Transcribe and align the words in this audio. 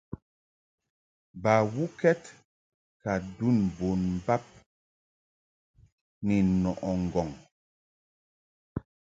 Bawukɛd 1.43 2.21
ka 3.01 3.11
ndun 3.25 3.57
bon 3.77 4.01
bab 4.25 4.43
ni 6.25 6.35
nɔʼɨ 6.61 6.89
ŋgɔŋ. 7.03 7.29